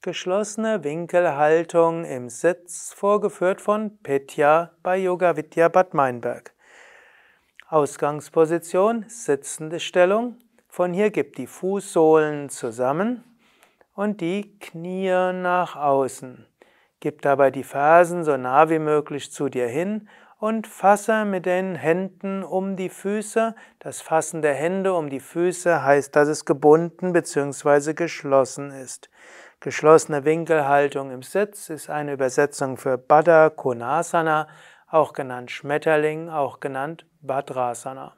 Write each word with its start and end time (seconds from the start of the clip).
Geschlossene 0.00 0.84
Winkelhaltung 0.84 2.04
im 2.04 2.28
Sitz, 2.28 2.92
vorgeführt 2.92 3.60
von 3.60 3.98
Petya 4.00 4.70
bei 4.84 4.96
Yoga 4.96 5.36
Vidya 5.36 5.66
Bad 5.66 5.92
Meinberg. 5.92 6.54
Ausgangsposition, 7.68 9.06
sitzende 9.08 9.80
Stellung. 9.80 10.36
Von 10.68 10.92
hier 10.92 11.10
gib 11.10 11.34
die 11.34 11.48
Fußsohlen 11.48 12.48
zusammen 12.48 13.24
und 13.92 14.20
die 14.20 14.56
Knie 14.60 15.32
nach 15.32 15.74
außen. 15.74 16.46
Gib 17.00 17.20
dabei 17.22 17.50
die 17.50 17.64
Fersen 17.64 18.22
so 18.22 18.36
nah 18.36 18.70
wie 18.70 18.78
möglich 18.78 19.32
zu 19.32 19.48
dir 19.48 19.66
hin 19.66 20.08
und 20.38 20.66
fasse 20.66 21.24
mit 21.24 21.46
den 21.46 21.74
Händen 21.74 22.44
um 22.44 22.76
die 22.76 22.88
Füße. 22.88 23.54
Das 23.80 24.00
Fassen 24.00 24.40
der 24.40 24.54
Hände 24.54 24.94
um 24.94 25.10
die 25.10 25.20
Füße 25.20 25.82
heißt, 25.82 26.14
dass 26.14 26.28
es 26.28 26.44
gebunden 26.44 27.12
bzw. 27.12 27.92
geschlossen 27.94 28.70
ist. 28.70 29.10
Geschlossene 29.60 30.24
Winkelhaltung 30.24 31.10
im 31.10 31.22
Sitz 31.22 31.68
ist 31.68 31.90
eine 31.90 32.12
Übersetzung 32.12 32.76
für 32.76 32.96
Baddha 32.96 33.50
Konasana, 33.50 34.46
auch 34.88 35.12
genannt 35.12 35.50
Schmetterling, 35.50 36.28
auch 36.28 36.60
genannt 36.60 37.04
Bhadrasana. 37.20 38.14